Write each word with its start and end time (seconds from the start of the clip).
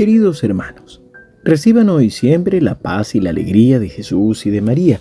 Queridos 0.00 0.42
hermanos, 0.44 1.02
reciban 1.44 1.90
hoy 1.90 2.08
siempre 2.08 2.62
la 2.62 2.78
paz 2.78 3.14
y 3.14 3.20
la 3.20 3.28
alegría 3.28 3.78
de 3.78 3.90
Jesús 3.90 4.46
y 4.46 4.50
de 4.50 4.62
María. 4.62 4.98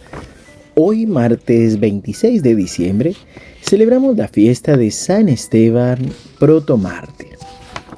Hoy, 0.75 1.05
martes 1.05 1.79
26 1.79 2.43
de 2.43 2.53
diciembre, 2.53 3.15
celebramos 3.61 4.17
la 4.17 4.27
fiesta 4.27 4.75
de 4.75 4.91
San 4.91 5.29
Esteban 5.29 5.99
protomártir. 6.37 7.37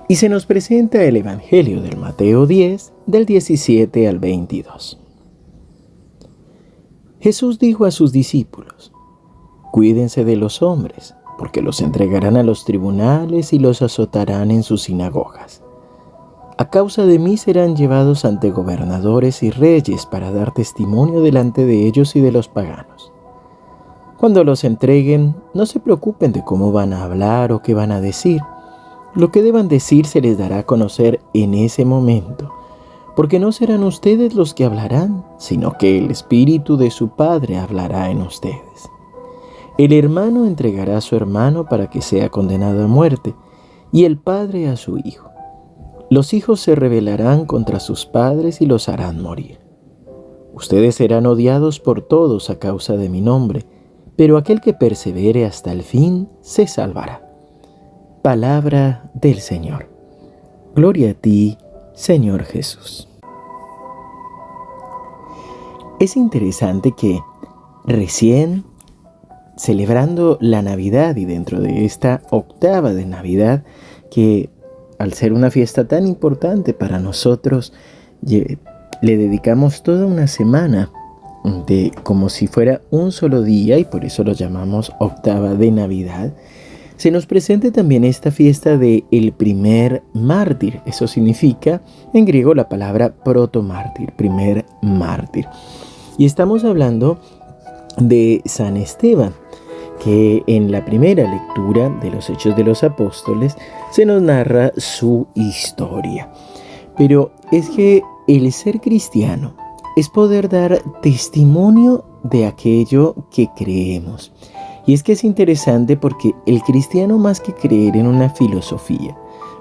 Y 0.09 0.17
se 0.17 0.29
nos 0.29 0.45
presenta 0.45 1.03
el 1.03 1.17
Evangelio 1.17 1.81
del 1.81 1.97
Mateo 1.97 2.45
10, 2.45 2.93
del 3.07 3.25
17 3.25 4.07
al 4.07 4.19
22. 4.19 4.99
Jesús 7.19 7.57
dijo 7.57 7.85
a 7.85 7.89
sus 7.89 8.11
discípulos, 8.11 8.93
Cuídense 9.71 10.23
de 10.23 10.35
los 10.35 10.61
hombres, 10.61 11.15
porque 11.39 11.63
los 11.63 11.81
entregarán 11.81 12.37
a 12.37 12.43
los 12.43 12.63
tribunales 12.63 13.53
y 13.53 13.57
los 13.57 13.81
azotarán 13.81 14.51
en 14.51 14.61
sus 14.61 14.83
sinagogas. 14.83 15.63
A 16.61 16.69
causa 16.69 17.07
de 17.07 17.17
mí 17.17 17.37
serán 17.37 17.75
llevados 17.75 18.23
ante 18.23 18.51
gobernadores 18.51 19.41
y 19.41 19.49
reyes 19.49 20.05
para 20.05 20.31
dar 20.31 20.53
testimonio 20.53 21.23
delante 21.23 21.65
de 21.65 21.87
ellos 21.87 22.15
y 22.15 22.21
de 22.21 22.31
los 22.31 22.49
paganos. 22.49 23.11
Cuando 24.19 24.43
los 24.43 24.63
entreguen, 24.63 25.35
no 25.55 25.65
se 25.65 25.79
preocupen 25.79 26.31
de 26.31 26.43
cómo 26.43 26.71
van 26.71 26.93
a 26.93 27.03
hablar 27.03 27.51
o 27.51 27.63
qué 27.63 27.73
van 27.73 27.91
a 27.91 27.99
decir. 27.99 28.41
Lo 29.15 29.31
que 29.31 29.41
deban 29.41 29.69
decir 29.69 30.05
se 30.05 30.21
les 30.21 30.37
dará 30.37 30.59
a 30.59 30.63
conocer 30.67 31.19
en 31.33 31.55
ese 31.55 31.83
momento 31.83 32.53
porque 33.15 33.39
no 33.39 33.51
serán 33.51 33.83
ustedes 33.83 34.35
los 34.35 34.53
que 34.53 34.63
hablarán, 34.63 35.25
sino 35.39 35.79
que 35.79 35.97
el 35.97 36.11
Espíritu 36.11 36.77
de 36.77 36.91
su 36.91 37.09
Padre 37.09 37.57
hablará 37.57 38.11
en 38.11 38.21
ustedes. 38.21 38.87
El 39.79 39.93
hermano 39.93 40.45
entregará 40.45 40.97
a 40.97 41.01
su 41.01 41.15
hermano 41.15 41.65
para 41.65 41.89
que 41.89 42.03
sea 42.03 42.29
condenado 42.29 42.83
a 42.83 42.87
muerte, 42.87 43.33
y 43.91 44.05
el 44.05 44.19
padre 44.19 44.69
a 44.69 44.77
su 44.77 44.99
hijo. 44.99 45.30
Los 46.11 46.33
hijos 46.33 46.59
se 46.59 46.75
rebelarán 46.75 47.45
contra 47.45 47.79
sus 47.79 48.05
padres 48.05 48.59
y 48.59 48.65
los 48.65 48.89
harán 48.89 49.21
morir. 49.21 49.59
Ustedes 50.53 50.95
serán 50.95 51.25
odiados 51.25 51.79
por 51.79 52.01
todos 52.01 52.49
a 52.49 52.59
causa 52.59 52.97
de 52.97 53.07
mi 53.07 53.21
nombre, 53.21 53.63
pero 54.17 54.35
aquel 54.35 54.59
que 54.59 54.73
persevere 54.73 55.45
hasta 55.45 55.71
el 55.71 55.83
fin 55.83 56.27
se 56.41 56.67
salvará. 56.67 57.25
Palabra 58.23 59.09
del 59.13 59.39
Señor. 59.39 59.87
Gloria 60.75 61.11
a 61.11 61.13
ti, 61.13 61.57
Señor 61.93 62.43
Jesús. 62.43 63.07
Es 66.01 66.17
interesante 66.17 66.91
que 66.91 67.21
recién 67.85 68.65
celebrando 69.55 70.37
la 70.41 70.61
Navidad 70.61 71.15
y 71.15 71.23
dentro 71.23 71.61
de 71.61 71.85
esta 71.85 72.21
octava 72.31 72.93
de 72.93 73.05
Navidad, 73.05 73.63
que 74.09 74.49
al 75.01 75.13
ser 75.13 75.33
una 75.33 75.51
fiesta 75.51 75.87
tan 75.87 76.05
importante 76.05 76.73
para 76.73 76.99
nosotros, 76.99 77.73
le 78.21 79.17
dedicamos 79.17 79.83
toda 79.83 80.05
una 80.05 80.27
semana 80.27 80.91
de 81.65 81.91
como 82.03 82.29
si 82.29 82.47
fuera 82.47 82.81
un 82.91 83.11
solo 83.11 83.41
día 83.41 83.79
y 83.79 83.85
por 83.85 84.05
eso 84.05 84.23
lo 84.23 84.33
llamamos 84.33 84.91
octava 84.99 85.55
de 85.55 85.71
Navidad 85.71 86.31
se 87.01 87.09
nos 87.09 87.25
presenta 87.25 87.71
también 87.71 88.03
esta 88.03 88.29
fiesta 88.29 88.77
de 88.77 89.05
el 89.09 89.31
primer 89.31 90.03
mártir. 90.13 90.81
Eso 90.85 91.07
significa 91.07 91.81
en 92.13 92.25
griego 92.25 92.53
la 92.53 92.69
palabra 92.69 93.11
protomártir, 93.11 94.11
primer 94.11 94.65
mártir. 94.83 95.47
Y 96.19 96.27
estamos 96.27 96.63
hablando 96.63 97.19
de 97.97 98.43
San 98.45 98.77
Esteban, 98.77 99.33
que 100.03 100.43
en 100.47 100.71
la 100.71 100.83
primera 100.83 101.29
lectura 101.29 101.89
de 102.01 102.09
los 102.09 102.29
Hechos 102.29 102.55
de 102.55 102.63
los 102.63 102.83
Apóstoles 102.83 103.55
se 103.91 104.05
nos 104.05 104.21
narra 104.21 104.71
su 104.77 105.27
historia. 105.35 106.31
Pero 106.97 107.31
es 107.51 107.69
que 107.69 108.01
el 108.27 108.51
ser 108.51 108.81
cristiano 108.81 109.55
es 109.95 110.09
poder 110.09 110.49
dar 110.49 110.81
testimonio 111.01 112.05
de 112.23 112.45
aquello 112.45 113.15
que 113.31 113.49
creemos. 113.55 114.31
Y 114.85 114.93
es 114.93 115.03
que 115.03 115.13
es 115.13 115.23
interesante 115.23 115.97
porque 115.97 116.33
el 116.45 116.61
cristiano 116.63 117.17
más 117.17 117.39
que 117.39 117.53
creer 117.53 117.95
en 117.95 118.07
una 118.07 118.29
filosofía 118.29 119.15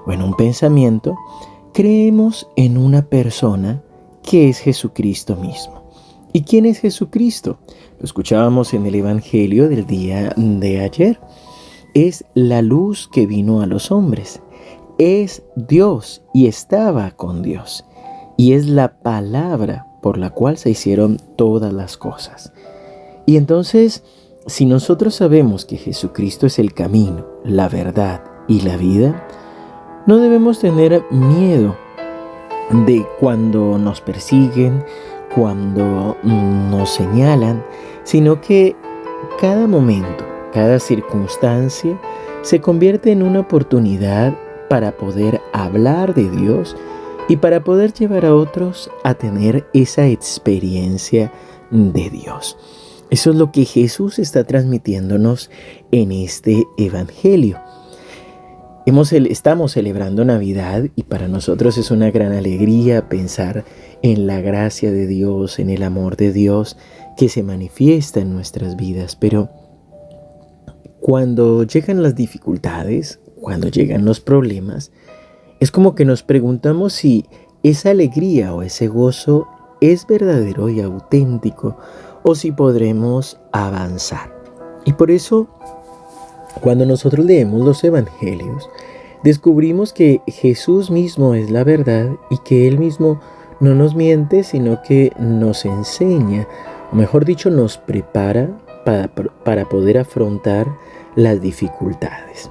o 0.05 0.11
en 0.11 0.21
un 0.21 0.35
pensamiento, 0.35 1.15
creemos 1.73 2.49
en 2.55 2.77
una 2.77 3.03
persona 3.03 3.81
que 4.23 4.49
es 4.49 4.59
Jesucristo 4.59 5.35
mismo. 5.35 5.80
¿Y 6.33 6.43
quién 6.43 6.65
es 6.65 6.79
Jesucristo? 6.79 7.59
Lo 7.99 8.05
escuchábamos 8.05 8.73
en 8.73 8.85
el 8.85 8.95
Evangelio 8.95 9.69
del 9.69 9.85
día 9.85 10.33
de 10.37 10.79
ayer. 10.79 11.19
Es 11.93 12.25
la 12.33 12.61
luz 12.61 13.09
que 13.11 13.25
vino 13.25 13.61
a 13.61 13.65
los 13.65 13.91
hombres. 13.91 14.41
Es 14.97 15.43
Dios 15.55 16.23
y 16.33 16.47
estaba 16.47 17.11
con 17.11 17.41
Dios. 17.41 17.85
Y 18.37 18.53
es 18.53 18.67
la 18.67 18.99
palabra 19.01 19.87
por 20.01 20.17
la 20.17 20.29
cual 20.29 20.57
se 20.57 20.69
hicieron 20.69 21.17
todas 21.35 21.73
las 21.73 21.97
cosas. 21.97 22.53
Y 23.25 23.37
entonces 23.37 24.03
si 24.47 24.65
nosotros 24.65 25.15
sabemos 25.15 25.65
que 25.65 25.77
Jesucristo 25.77 26.47
es 26.47 26.57
el 26.57 26.73
camino, 26.73 27.25
la 27.43 27.69
verdad 27.69 28.23
y 28.47 28.61
la 28.61 28.75
vida, 28.75 29.27
no 30.07 30.17
debemos 30.17 30.59
tener 30.59 31.03
miedo 31.11 31.75
de 32.71 33.05
cuando 33.19 33.77
nos 33.77 34.01
persiguen, 34.01 34.83
cuando 35.35 36.17
nos 36.23 36.89
señalan, 36.89 37.63
sino 38.03 38.41
que 38.41 38.75
cada 39.39 39.67
momento, 39.67 40.25
cada 40.53 40.79
circunstancia 40.79 41.99
se 42.41 42.59
convierte 42.59 43.11
en 43.11 43.23
una 43.23 43.41
oportunidad 43.41 44.35
para 44.69 44.97
poder 44.97 45.41
hablar 45.53 46.13
de 46.13 46.29
Dios 46.29 46.75
y 47.27 47.37
para 47.37 47.63
poder 47.63 47.93
llevar 47.93 48.25
a 48.25 48.35
otros 48.35 48.89
a 49.03 49.13
tener 49.13 49.67
esa 49.73 50.07
experiencia 50.07 51.31
de 51.69 52.09
Dios. 52.09 52.57
Eso 53.09 53.31
es 53.31 53.35
lo 53.35 53.51
que 53.51 53.65
Jesús 53.65 54.19
está 54.19 54.45
transmitiéndonos 54.45 55.49
en 55.91 56.11
este 56.11 56.63
Evangelio. 56.77 57.59
Estamos 58.85 59.73
celebrando 59.73 60.25
Navidad 60.25 60.85
y 60.95 61.03
para 61.03 61.27
nosotros 61.27 61.77
es 61.77 61.91
una 61.91 62.09
gran 62.09 62.31
alegría 62.31 63.09
pensar 63.09 63.63
en 64.01 64.25
la 64.25 64.41
gracia 64.41 64.91
de 64.91 65.05
Dios, 65.05 65.59
en 65.59 65.69
el 65.69 65.83
amor 65.83 66.17
de 66.17 66.33
Dios 66.33 66.77
que 67.15 67.29
se 67.29 67.43
manifiesta 67.43 68.21
en 68.21 68.33
nuestras 68.33 68.75
vidas. 68.75 69.15
Pero 69.15 69.49
cuando 70.99 71.63
llegan 71.63 72.01
las 72.01 72.15
dificultades, 72.15 73.19
cuando 73.39 73.67
llegan 73.67 74.03
los 74.03 74.19
problemas, 74.19 74.91
es 75.59 75.69
como 75.69 75.93
que 75.93 76.03
nos 76.03 76.23
preguntamos 76.23 76.93
si 76.93 77.25
esa 77.61 77.91
alegría 77.91 78.51
o 78.55 78.63
ese 78.63 78.87
gozo 78.87 79.47
es 79.79 80.07
verdadero 80.07 80.69
y 80.69 80.81
auténtico 80.81 81.77
o 82.23 82.33
si 82.33 82.51
podremos 82.51 83.39
avanzar. 83.51 84.35
Y 84.85 84.93
por 84.93 85.11
eso, 85.11 85.47
cuando 86.59 86.85
nosotros 86.85 87.25
leemos 87.25 87.61
los 87.61 87.83
evangelios, 87.83 88.69
descubrimos 89.23 89.93
que 89.93 90.21
Jesús 90.27 90.91
mismo 90.91 91.35
es 91.35 91.49
la 91.51 91.63
verdad 91.63 92.11
y 92.29 92.37
que 92.39 92.67
Él 92.67 92.79
mismo 92.79 93.21
no 93.59 93.75
nos 93.75 93.95
miente, 93.95 94.43
sino 94.43 94.81
que 94.81 95.11
nos 95.19 95.65
enseña, 95.65 96.47
o 96.91 96.95
mejor 96.95 97.25
dicho, 97.25 97.49
nos 97.49 97.77
prepara 97.77 98.49
para, 98.83 99.07
para 99.43 99.69
poder 99.69 99.99
afrontar 99.99 100.67
las 101.15 101.41
dificultades. 101.41 102.49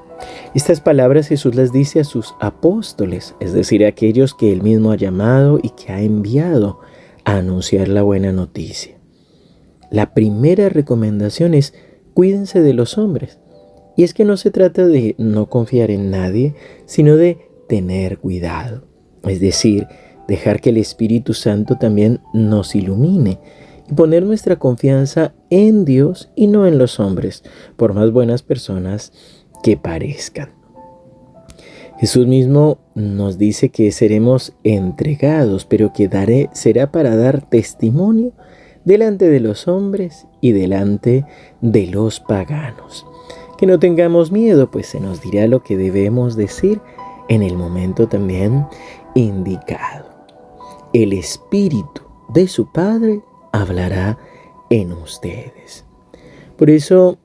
Estas 0.55 0.81
palabras 0.81 1.29
Jesús 1.29 1.55
las 1.55 1.73
dice 1.73 2.01
a 2.01 2.05
sus 2.05 2.35
apóstoles, 2.41 3.35
es 3.41 3.53
decir, 3.53 3.85
a 3.85 3.89
aquellos 3.89 4.35
que 4.35 4.53
Él 4.53 4.63
mismo 4.63 4.93
ha 4.93 4.97
llamado 4.97 5.59
y 5.63 5.71
que 5.71 5.93
ha 5.93 6.01
enviado 6.01 6.81
a 7.25 7.37
anunciar 7.37 7.89
la 7.89 8.03
buena 8.03 8.33
noticia. 8.33 8.97
La 9.91 10.15
primera 10.15 10.69
recomendación 10.69 11.55
es 11.55 11.75
cuídense 12.15 12.61
de 12.61 12.75
los 12.75 12.99
hombres. 12.99 13.39
Y 14.01 14.03
es 14.03 14.15
que 14.15 14.25
no 14.25 14.39
se 14.39 14.51
trata 14.51 14.87
de 14.87 15.15
no 15.19 15.51
confiar 15.51 15.91
en 15.91 16.11
nadie, 16.11 16.55
sino 16.87 17.17
de 17.17 17.37
tener 17.69 18.17
cuidado. 18.17 18.85
Es 19.25 19.41
decir, 19.41 19.89
dejar 20.27 20.63
que 20.63 20.71
el 20.71 20.79
Espíritu 20.79 21.35
Santo 21.35 21.77
también 21.77 22.21
nos 22.33 22.75
ilumine 22.75 23.41
y 23.91 23.93
poner 23.93 24.25
nuestra 24.25 24.57
confianza 24.57 25.35
en 25.51 25.85
Dios 25.85 26.31
y 26.35 26.47
no 26.47 26.67
en 26.67 26.79
los 26.79 26.99
hombres, 26.99 27.45
por 27.77 27.93
más 27.93 28.11
buenas 28.11 28.43
personas 28.43 29.13
que 29.63 29.77
parezcan. 29.77 30.49
Jesús 31.99 32.27
mismo 32.27 32.79
nos 32.95 33.37
dice 33.37 33.69
que 33.69 33.93
seremos 33.93 34.55
entregados, 34.65 35.67
pero 35.67 35.93
que 35.93 36.09
daré, 36.09 36.49
será 36.55 36.91
para 36.91 37.17
dar 37.17 37.47
testimonio 37.51 38.33
delante 38.87 39.29
de 39.29 39.41
los 39.41 39.69
hombres 39.69 40.27
y 40.41 40.53
delante 40.53 41.27
de 41.61 41.87
los 41.89 42.21
paganos. 42.21 43.05
Que 43.61 43.67
no 43.67 43.79
tengamos 43.79 44.33
miedo, 44.33 44.71
pues 44.71 44.87
se 44.87 45.01
nos 45.01 45.21
dirá 45.21 45.47
lo 45.47 45.63
que 45.63 45.77
debemos 45.77 46.35
decir 46.35 46.81
en 47.29 47.43
el 47.43 47.59
momento 47.59 48.09
también 48.09 48.65
indicado. 49.15 50.07
El 50.95 51.13
Espíritu 51.13 52.01
de 52.33 52.49
su 52.49 52.73
Padre 52.73 53.21
hablará 53.53 54.17
en 54.71 54.93
ustedes. 54.93 55.85
Por 56.57 56.71
eso 56.71 57.19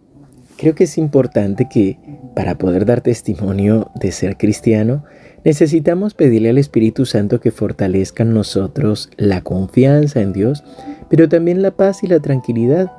creo 0.58 0.76
que 0.76 0.84
es 0.84 0.98
importante 0.98 1.70
que 1.70 2.00
para 2.36 2.58
poder 2.58 2.86
dar 2.86 3.00
testimonio 3.00 3.90
de 3.96 4.12
ser 4.12 4.36
cristiano, 4.36 5.06
necesitamos 5.46 6.16
pedirle 6.16 6.50
al 6.50 6.58
Espíritu 6.58 7.06
Santo 7.06 7.40
que 7.40 7.52
fortalezca 7.52 8.24
en 8.24 8.34
nosotros 8.34 9.10
la 9.16 9.40
confianza 9.40 10.20
en 10.20 10.34
Dios, 10.34 10.66
pero 11.10 11.30
también 11.30 11.62
la 11.62 11.72
paz 11.72 12.04
y 12.04 12.08
la 12.08 12.20
tranquilidad 12.20 12.92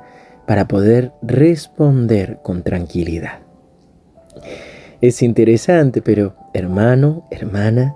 para 0.47 0.67
poder 0.67 1.11
responder 1.21 2.39
con 2.41 2.63
tranquilidad. 2.63 3.39
Es 5.01 5.21
interesante, 5.21 6.01
pero 6.01 6.35
hermano, 6.53 7.27
hermana, 7.29 7.95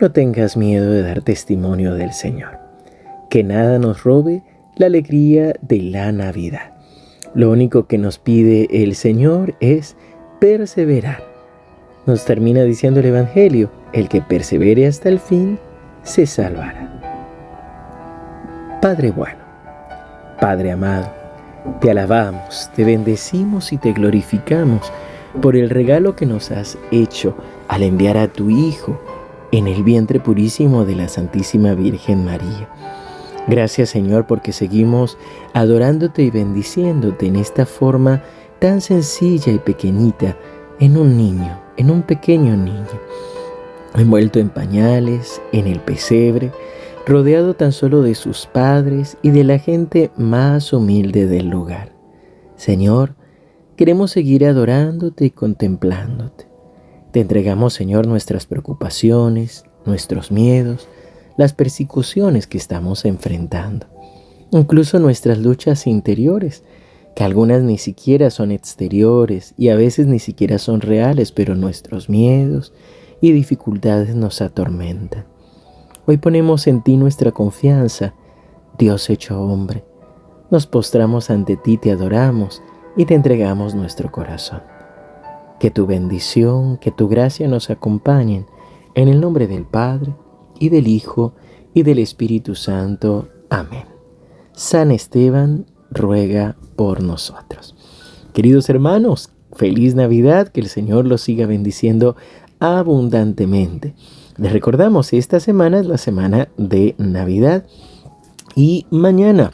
no 0.00 0.12
tengas 0.12 0.56
miedo 0.56 0.90
de 0.90 1.02
dar 1.02 1.22
testimonio 1.22 1.94
del 1.94 2.12
Señor. 2.12 2.58
Que 3.28 3.42
nada 3.42 3.78
nos 3.78 4.04
robe 4.04 4.44
la 4.76 4.86
alegría 4.86 5.54
de 5.60 5.82
la 5.82 6.12
Navidad. 6.12 6.72
Lo 7.34 7.50
único 7.50 7.86
que 7.86 7.98
nos 7.98 8.18
pide 8.18 8.68
el 8.70 8.94
Señor 8.94 9.56
es 9.60 9.96
perseverar. 10.40 11.22
Nos 12.06 12.24
termina 12.24 12.62
diciendo 12.62 13.00
el 13.00 13.06
Evangelio, 13.06 13.70
el 13.92 14.08
que 14.08 14.22
persevere 14.22 14.86
hasta 14.86 15.08
el 15.08 15.18
fin, 15.18 15.58
se 16.04 16.26
salvará. 16.26 16.94
Padre 18.80 19.10
bueno, 19.10 19.40
Padre 20.40 20.70
amado, 20.70 21.17
te 21.80 21.90
alabamos, 21.90 22.70
te 22.74 22.84
bendecimos 22.84 23.72
y 23.72 23.78
te 23.78 23.92
glorificamos 23.92 24.92
por 25.40 25.56
el 25.56 25.70
regalo 25.70 26.16
que 26.16 26.26
nos 26.26 26.50
has 26.50 26.78
hecho 26.90 27.36
al 27.68 27.82
enviar 27.82 28.16
a 28.16 28.28
tu 28.28 28.50
Hijo 28.50 29.00
en 29.52 29.66
el 29.66 29.82
vientre 29.82 30.20
purísimo 30.20 30.84
de 30.84 30.96
la 30.96 31.08
Santísima 31.08 31.74
Virgen 31.74 32.24
María. 32.24 32.68
Gracias 33.46 33.90
Señor 33.90 34.26
porque 34.26 34.52
seguimos 34.52 35.16
adorándote 35.54 36.22
y 36.22 36.30
bendiciéndote 36.30 37.26
en 37.26 37.36
esta 37.36 37.64
forma 37.64 38.22
tan 38.58 38.80
sencilla 38.80 39.52
y 39.52 39.58
pequeñita 39.58 40.36
en 40.80 40.96
un 40.96 41.16
niño, 41.16 41.58
en 41.76 41.90
un 41.90 42.02
pequeño 42.02 42.56
niño, 42.56 42.86
envuelto 43.94 44.38
en 44.38 44.50
pañales, 44.50 45.40
en 45.52 45.66
el 45.66 45.80
pesebre, 45.80 46.52
rodeado 47.08 47.54
tan 47.54 47.72
solo 47.72 48.02
de 48.02 48.14
sus 48.14 48.46
padres 48.46 49.16
y 49.22 49.30
de 49.30 49.42
la 49.42 49.58
gente 49.58 50.10
más 50.16 50.74
humilde 50.74 51.26
del 51.26 51.48
lugar. 51.48 51.92
Señor, 52.54 53.14
queremos 53.76 54.10
seguir 54.10 54.44
adorándote 54.44 55.24
y 55.24 55.30
contemplándote. 55.30 56.46
Te 57.10 57.20
entregamos, 57.20 57.72
Señor, 57.72 58.06
nuestras 58.06 58.44
preocupaciones, 58.44 59.64
nuestros 59.86 60.30
miedos, 60.30 60.86
las 61.38 61.54
persecuciones 61.54 62.46
que 62.46 62.58
estamos 62.58 63.06
enfrentando, 63.06 63.86
incluso 64.50 64.98
nuestras 64.98 65.38
luchas 65.38 65.86
interiores, 65.86 66.62
que 67.16 67.24
algunas 67.24 67.62
ni 67.62 67.78
siquiera 67.78 68.28
son 68.28 68.52
exteriores 68.52 69.54
y 69.56 69.70
a 69.70 69.76
veces 69.76 70.06
ni 70.06 70.18
siquiera 70.18 70.58
son 70.58 70.82
reales, 70.82 71.32
pero 71.32 71.54
nuestros 71.54 72.10
miedos 72.10 72.74
y 73.22 73.32
dificultades 73.32 74.14
nos 74.14 74.42
atormentan. 74.42 75.37
Hoy 76.10 76.16
ponemos 76.16 76.66
en 76.68 76.80
ti 76.80 76.96
nuestra 76.96 77.32
confianza, 77.32 78.14
Dios 78.78 79.10
hecho 79.10 79.42
hombre. 79.42 79.84
Nos 80.50 80.66
postramos 80.66 81.28
ante 81.28 81.58
ti, 81.58 81.76
te 81.76 81.92
adoramos 81.92 82.62
y 82.96 83.04
te 83.04 83.12
entregamos 83.12 83.74
nuestro 83.74 84.10
corazón. 84.10 84.62
Que 85.60 85.70
tu 85.70 85.84
bendición, 85.84 86.78
que 86.78 86.90
tu 86.90 87.08
gracia 87.08 87.46
nos 87.46 87.68
acompañen. 87.68 88.46
En 88.94 89.08
el 89.08 89.20
nombre 89.20 89.46
del 89.46 89.66
Padre, 89.66 90.14
y 90.58 90.70
del 90.70 90.88
Hijo, 90.88 91.34
y 91.74 91.82
del 91.82 91.98
Espíritu 91.98 92.54
Santo. 92.54 93.28
Amén. 93.50 93.84
San 94.52 94.92
Esteban 94.92 95.66
ruega 95.90 96.56
por 96.74 97.02
nosotros. 97.02 97.76
Queridos 98.32 98.70
hermanos, 98.70 99.34
feliz 99.52 99.94
Navidad, 99.94 100.48
que 100.48 100.62
el 100.62 100.68
Señor 100.68 101.04
los 101.04 101.20
siga 101.20 101.46
bendiciendo 101.46 102.16
abundantemente. 102.60 103.94
Les 104.38 104.52
recordamos, 104.52 105.12
esta 105.12 105.40
semana 105.40 105.80
es 105.80 105.86
la 105.86 105.98
semana 105.98 106.48
de 106.56 106.94
Navidad 106.96 107.64
y 108.54 108.86
mañana 108.90 109.52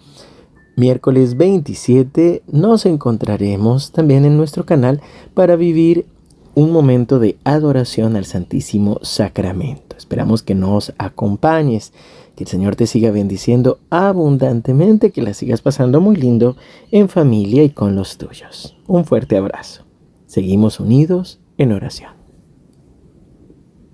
Miércoles 0.76 1.36
27 1.36 2.42
nos 2.48 2.84
encontraremos 2.84 3.92
también 3.92 4.24
en 4.24 4.36
nuestro 4.36 4.66
canal 4.66 5.00
para 5.32 5.56
vivir 5.56 6.04
un 6.54 6.70
momento 6.70 7.18
de 7.18 7.38
adoración 7.44 8.16
al 8.16 8.26
Santísimo 8.26 8.98
Sacramento. 9.02 9.96
Esperamos 9.96 10.42
que 10.42 10.54
nos 10.54 10.92
acompañes, 10.98 11.92
que 12.36 12.44
el 12.44 12.50
Señor 12.50 12.76
te 12.76 12.86
siga 12.86 13.10
bendiciendo 13.10 13.78
abundantemente, 13.88 15.12
que 15.12 15.22
la 15.22 15.32
sigas 15.32 15.62
pasando 15.62 16.00
muy 16.00 16.16
lindo 16.16 16.56
en 16.90 17.08
familia 17.08 17.62
y 17.62 17.70
con 17.70 17.94
los 17.94 18.18
tuyos. 18.18 18.76
Un 18.86 19.04
fuerte 19.04 19.36
abrazo. 19.36 19.84
Seguimos 20.26 20.78
unidos 20.78 21.38
en 21.56 21.72
oración. 21.72 22.23